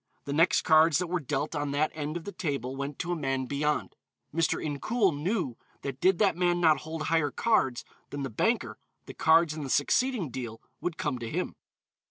The 0.25 0.33
next 0.33 0.63
cards 0.63 0.97
that 0.97 1.05
were 1.05 1.19
dealt 1.19 1.53
on 1.55 1.69
that 1.73 1.91
end 1.93 2.17
of 2.17 2.23
the 2.23 2.31
table 2.31 2.75
went 2.75 2.97
to 2.97 3.11
a 3.11 3.15
man 3.15 3.45
beyond. 3.45 3.95
Mr. 4.33 4.57
Incoul 4.59 5.15
knew 5.15 5.57
that 5.83 6.01
did 6.01 6.17
that 6.17 6.35
man 6.35 6.59
not 6.59 6.79
hold 6.79 7.03
higher 7.03 7.29
cards 7.29 7.85
than 8.09 8.23
the 8.23 8.31
banker 8.31 8.79
the 9.05 9.13
cards 9.13 9.53
in 9.53 9.61
the 9.63 9.69
succeeding 9.69 10.31
deal 10.31 10.59
would 10.79 10.97
come 10.97 11.19
to 11.19 11.29
him. 11.29 11.55